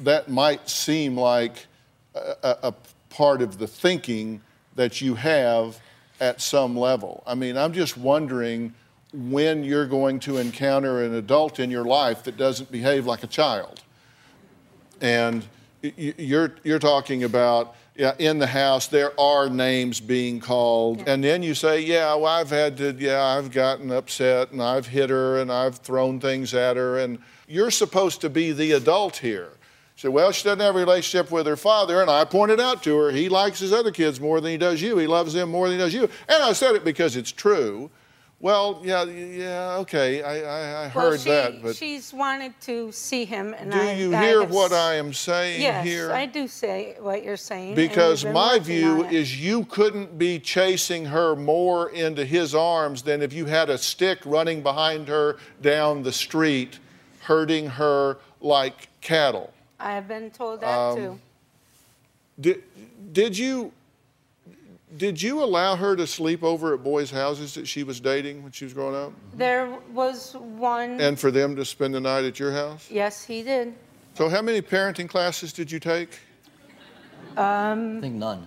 [0.00, 1.66] that might seem like
[2.14, 2.74] a, a,
[3.10, 4.40] part of the thinking
[4.76, 5.78] that you have
[6.20, 7.24] at some level.
[7.26, 8.72] I mean, I'm just wondering
[9.12, 13.26] when you're going to encounter an adult in your life that doesn't behave like a
[13.26, 13.82] child.
[15.00, 15.44] And
[15.82, 21.06] you're, you're talking about yeah, in the house, there are names being called.
[21.06, 24.86] And then you say, yeah, well, I've had to, yeah, I've gotten upset and I've
[24.86, 26.98] hit her and I've thrown things at her.
[26.98, 29.50] And you're supposed to be the adult here.
[29.96, 32.00] She said, well, she doesn't have a relationship with her father.
[32.00, 34.80] And I pointed out to her, he likes his other kids more than he does
[34.80, 34.96] you.
[34.96, 36.08] He loves them more than he does you.
[36.26, 37.90] And I said it because it's true.
[38.42, 42.90] Well, yeah, yeah, okay, I, I, I heard well, she, that, but she's wanted to
[42.90, 46.10] see him, and do I, you I hear what I am saying yes, here?
[46.10, 47.74] I do say what you're saying.
[47.74, 53.34] Because my view is, you couldn't be chasing her more into his arms than if
[53.34, 56.78] you had a stick running behind her down the street,
[57.20, 59.52] herding her like cattle.
[59.78, 61.20] I have been told that Um, too.
[62.40, 62.62] Did,
[63.12, 63.70] did you
[64.96, 68.52] did you allow her to sleep over at boys' houses that she was dating when
[68.52, 69.12] she was growing up?
[69.34, 71.00] There was one.
[71.00, 72.90] And for them to spend the night at your house?
[72.90, 73.74] yes, he did.
[74.14, 76.18] So how many parenting classes did you take?
[77.36, 78.46] Um, I think none.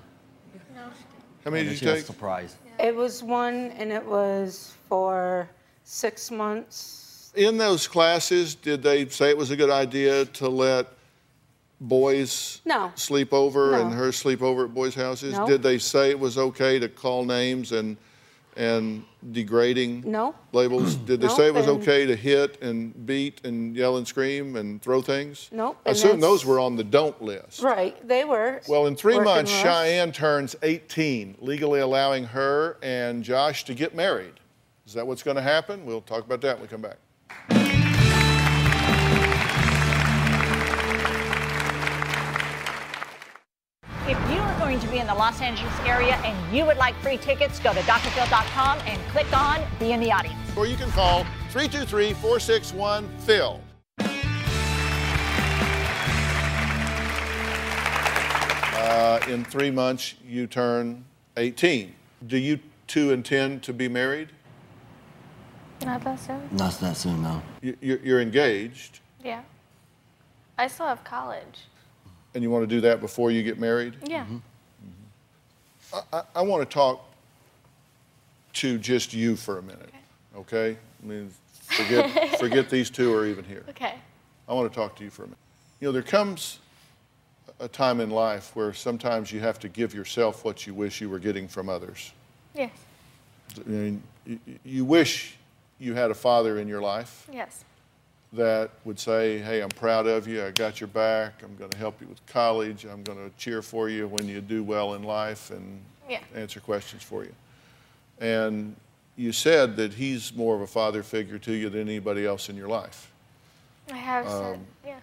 [1.45, 2.05] How many did you take?
[2.05, 2.57] surprised.
[2.79, 5.49] It was one, and it was for
[5.83, 7.31] six months.
[7.35, 10.87] In those classes, did they say it was a good idea to let
[11.87, 12.91] boys No.
[12.95, 13.81] sleep over No.
[13.81, 15.33] and her sleep over at boys' houses?
[15.37, 15.45] No.
[15.45, 17.97] Did they say it was okay to call names and
[18.55, 20.35] and degrading No.
[20.51, 20.93] labels?
[21.07, 24.07] Did they No, say it was and- okay to hit and beat and yell and
[24.07, 25.49] scream and throw things?
[25.51, 27.63] Nope, I assume those were on the don't list.
[27.63, 28.61] Right, they were.
[28.67, 29.61] Well, in three months, with.
[29.63, 34.33] Cheyenne turns 18, legally allowing her and Josh to get married.
[34.85, 35.83] Is that what's going to happen?
[35.83, 36.97] We'll talk about that when we come back.
[45.13, 49.31] The Los Angeles area and you would like free tickets, go to drphil.com and click
[49.37, 50.37] on Be in the Audience.
[50.57, 53.61] Or you can call 323 461 Phil.
[58.75, 61.05] Uh, in three months, you turn
[61.37, 61.93] 18.
[62.27, 64.29] Do you two intend to be married?
[65.85, 66.49] Not that soon.
[66.51, 67.41] Not that soon, no.
[67.61, 69.41] You- You're you're engaged, Yeah.
[70.57, 71.59] I still have college.
[72.35, 73.95] and you want to do that before you get married?
[74.05, 74.25] Yeah.
[74.29, 74.41] I,
[76.11, 77.05] I, I want to talk
[78.53, 79.89] to just you for a minute,
[80.35, 80.77] okay?
[81.03, 83.63] I mean, forget, forget these two are even here.
[83.69, 83.95] Okay.
[84.47, 85.37] I want to talk to you for a minute.
[85.79, 86.59] You know, there comes
[87.59, 91.09] a time in life where sometimes you have to give yourself what you wish you
[91.09, 92.11] were getting from others.
[92.53, 92.71] Yes.
[93.57, 94.03] I mean,
[94.63, 95.35] you wish
[95.79, 97.65] you had a father in your life Yes.
[98.33, 100.43] That would say, Hey, I'm proud of you.
[100.43, 101.41] I got your back.
[101.43, 102.85] I'm going to help you with college.
[102.85, 105.79] I'm going to cheer for you when you do well in life and
[106.09, 106.19] Yeah.
[106.35, 107.33] answer questions for you.
[108.19, 108.75] And
[109.15, 112.55] you said that he's more of a father figure to you than anybody else in
[112.55, 113.11] your life.
[113.91, 114.99] I have said, Um, yeah.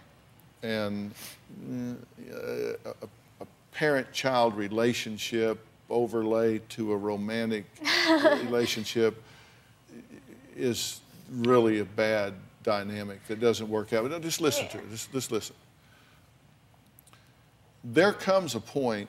[0.62, 1.14] and
[2.34, 3.06] uh, a,
[3.42, 7.64] a parent-child relationship overlay to a romantic
[8.44, 9.22] relationship
[10.56, 11.00] is
[11.30, 14.02] really a bad dynamic that doesn't work out.
[14.02, 14.90] But no, just listen to it.
[14.90, 15.56] Just, just listen.
[17.82, 19.08] There comes a point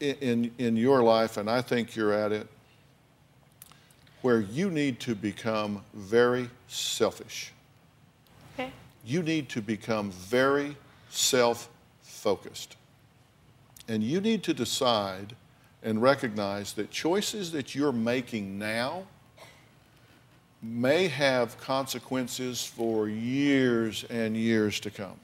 [0.00, 2.48] in, in, in your life, and I think you're at it,
[4.22, 7.52] where you need to become very selfish
[8.58, 8.70] Okay.
[9.04, 10.76] you need to become very
[11.10, 11.68] self
[12.02, 12.76] focused.
[13.88, 15.34] And you need to decide
[15.82, 19.04] and recognize that choices that you're making now
[20.62, 25.18] may have consequences for years and years to come.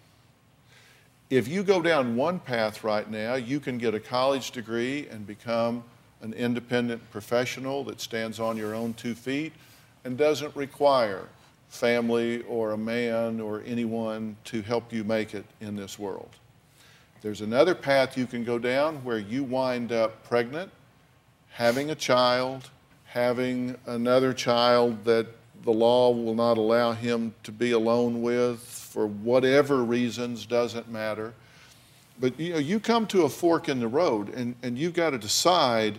[1.29, 5.27] If you go down one path right now, you can get a college degree and
[5.27, 5.83] become
[6.23, 9.53] an independent professional that stands on your own two feet
[10.05, 11.25] and doesn't require
[11.69, 16.31] family or a man or anyone to help you make it in this world.
[17.23, 20.71] There's another path you can go down where you wind up pregnant,
[21.51, 22.71] having a child,
[23.07, 25.27] having another child that
[25.65, 31.35] the law will not allow him to be alone with for whatever reasons, doesn't matter.
[32.21, 35.11] But you know, you come to a fork in the road and, and you've got
[35.11, 35.99] to decide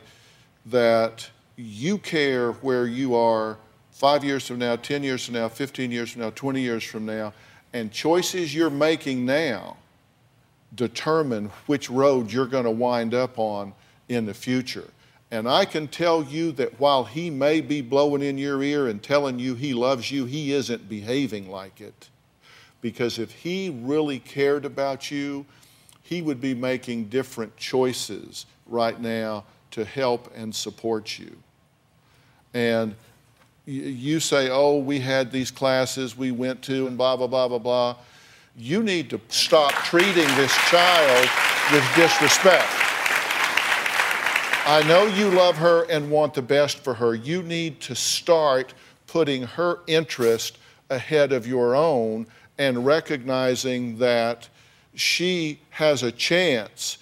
[0.68, 3.58] that you care where you are
[3.92, 7.06] five years from now, 10 years from now, 15 years from now, 20 years from
[7.06, 7.34] now,
[7.74, 9.78] and choices you're making now
[10.76, 13.74] determine which road you're going to wind up on
[14.10, 14.88] in the future.
[15.30, 19.04] And I can tell you that while he may be blowing in your ear and
[19.04, 22.10] telling you he loves you, he isn't behaving like it.
[22.80, 25.46] Because if he really cared about you,
[26.02, 31.36] he would be making different choices right now to help and support you.
[32.54, 32.96] And
[33.66, 37.58] you say, oh, we had these classes we went to and blah, blah, blah, blah,
[37.58, 37.96] blah.
[38.56, 41.30] You need to stop treating this child
[41.74, 42.87] with disrespect.
[44.70, 47.16] I know you love her and want the best for her.
[47.16, 48.74] You need to start
[49.08, 50.58] putting her interest
[50.90, 54.50] ahead of your own and recognizing that
[54.94, 56.98] she has a chance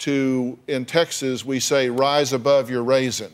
[0.00, 3.32] to, in Texas, we say, rise above your raisin.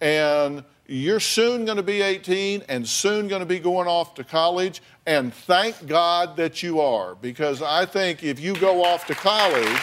[0.00, 4.24] And you're soon going to be 18 and soon going to be going off to
[4.24, 4.80] college.
[5.04, 9.78] And thank God that you are, because I think if you go off to college,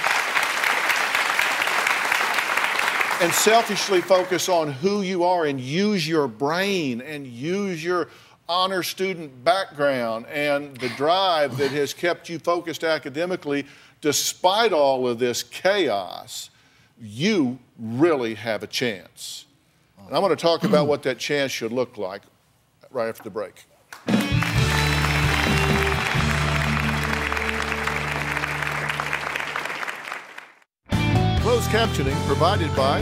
[3.19, 8.09] and selfishly focus on who you are and use your brain and use your
[8.47, 13.65] honor student background and the drive that has kept you focused academically
[14.01, 16.51] despite all of this chaos,
[17.01, 19.45] you really have a chance.
[20.05, 22.21] And I'm going to talk about what that chance should look like
[22.91, 23.66] right after the break.
[31.67, 33.01] Closed captioning provided by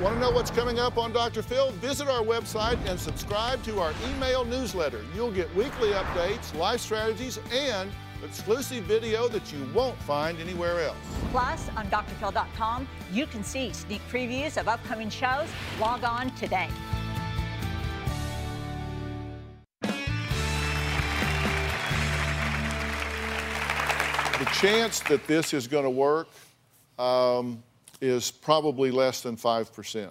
[0.00, 1.42] Want to know what's coming up on Dr.
[1.42, 1.70] Phil?
[1.72, 5.00] Visit our website and subscribe to our email newsletter.
[5.14, 7.90] You'll get weekly updates, life strategies, and
[8.22, 10.96] exclusive video that you won't find anywhere else.
[11.30, 15.48] Plus, on drphil.com, you can see sneak previews of upcoming shows.
[15.80, 16.68] Log on today.
[24.38, 26.28] The chance that this is going to work
[26.98, 27.62] um,
[28.02, 30.04] is probably less than 5%.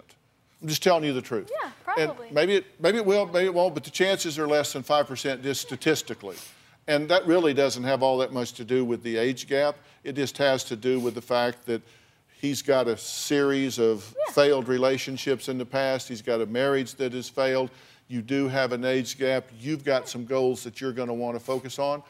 [0.61, 1.51] I'm just telling you the truth.
[1.61, 2.26] Yeah, probably.
[2.26, 4.82] And maybe it, maybe it will, maybe it won't, but the chances are less than
[4.82, 6.38] 5% just statistically.
[6.88, 9.76] And that really doesn't have all that much to do with the age gap.
[10.03, 11.84] It just has to do with the fact that
[12.41, 14.34] he's got a series of yeah.
[14.34, 16.07] failed relationships in the past.
[16.07, 17.69] He's got a marriage that has failed.
[18.07, 19.45] You do have an age gap.
[19.59, 22.01] You've got some goals that you're going to want to focus on.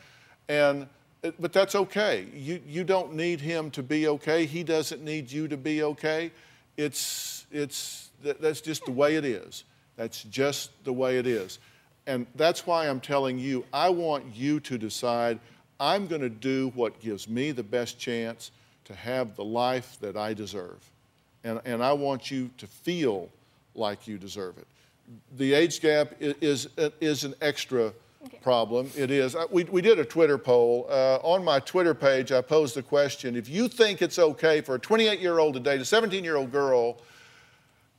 [0.48, 0.88] And
[1.26, 2.28] Uh, but that's okay.
[2.34, 4.46] You, you don't need him to be okay.
[4.46, 6.32] He doesn't need you to be okay.
[6.78, 9.64] It's, it's, that's just the way it is.
[9.96, 11.60] That's just the way it is.
[12.06, 15.40] And that's why I'm telling you, I want you to decide
[15.80, 18.52] I'm going to do what gives me the best chance
[18.86, 20.78] to have the life that I deserve.
[21.44, 23.30] And, and I want you to feel
[23.74, 24.68] like you deserve it.
[25.38, 27.94] The age gap is, is, is an extra
[28.26, 28.38] okay.
[28.42, 28.90] problem.
[28.96, 29.36] It is.
[29.36, 30.88] Uh, we, we did a Twitter poll.
[30.90, 34.76] Uh, on my Twitter page, I posed the question if you think it's okay for
[34.76, 37.02] a 28 year old to date a 17 year old girl,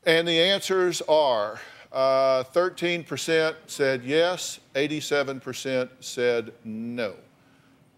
[0.04, 1.60] and the answers are
[1.92, 7.14] uh, 13% said yes, 87% said no.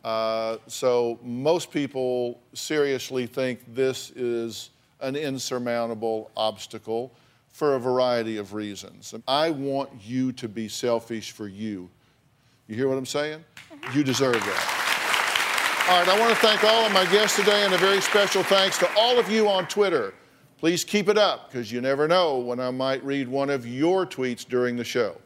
[0.05, 4.71] Uh, so most people seriously think this is
[5.01, 7.13] an insurmountable obstacle
[7.51, 9.15] for a variety of reasons.
[9.27, 11.91] I want you to be selfish for you.
[12.69, 13.43] You hear what I'm saying?
[13.95, 15.85] You deserve that.
[15.89, 18.43] All right, I want to thank all of my guests today and a very special
[18.43, 20.13] thanks to all of you on Twitter.
[20.59, 24.05] Please keep it up because you never know when I might read one of your
[24.05, 25.17] tweets during the show.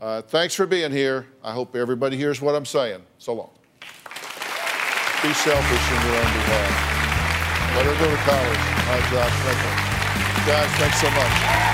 [0.00, 1.26] Uh, thanks for being here.
[1.44, 3.02] I hope everybody hears what I'm saying.
[3.18, 3.50] So long.
[3.82, 7.76] Be selfish in your own behalf.
[7.76, 8.58] Let her go to college.
[8.88, 10.52] All right, Josh, thank you.
[10.52, 11.65] Guys, thanks so much.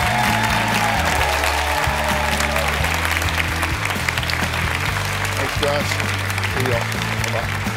[5.63, 5.87] Josh.
[6.57, 6.81] See y'all.
[7.33, 7.72] Bye-bye.